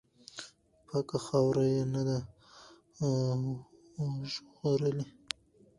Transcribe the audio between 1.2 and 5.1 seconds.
خاوره یې نه ده وژغورلې.